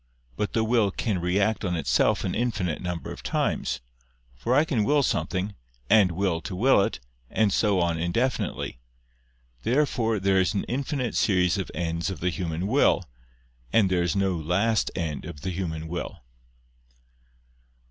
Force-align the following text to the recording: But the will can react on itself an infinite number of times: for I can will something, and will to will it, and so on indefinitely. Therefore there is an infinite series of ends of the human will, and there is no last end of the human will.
But 0.35 0.53
the 0.53 0.63
will 0.63 0.89
can 0.89 1.19
react 1.21 1.63
on 1.63 1.75
itself 1.75 2.23
an 2.23 2.33
infinite 2.33 2.81
number 2.81 3.11
of 3.11 3.21
times: 3.21 3.81
for 4.35 4.55
I 4.55 4.65
can 4.65 4.83
will 4.83 5.03
something, 5.03 5.53
and 5.91 6.13
will 6.13 6.41
to 6.41 6.55
will 6.55 6.81
it, 6.81 6.99
and 7.29 7.53
so 7.53 7.79
on 7.79 7.99
indefinitely. 7.99 8.79
Therefore 9.61 10.19
there 10.19 10.41
is 10.41 10.55
an 10.55 10.63
infinite 10.63 11.13
series 11.13 11.59
of 11.59 11.69
ends 11.75 12.09
of 12.09 12.19
the 12.19 12.31
human 12.31 12.65
will, 12.65 13.03
and 13.71 13.91
there 13.91 14.01
is 14.01 14.15
no 14.15 14.35
last 14.35 14.89
end 14.95 15.23
of 15.23 15.41
the 15.41 15.51
human 15.51 15.87
will. 15.87 16.23